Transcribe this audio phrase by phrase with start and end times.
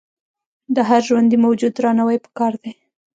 [0.75, 2.71] د هر ژوندي موجود درناوی پکار دی.